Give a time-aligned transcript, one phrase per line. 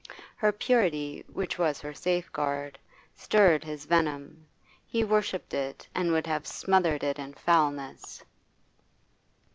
[0.35, 2.79] Her purity, which was her safeguard,
[3.15, 4.47] stirred his venom;
[4.87, 8.23] he worshipped it, and would have smothered it in foulness.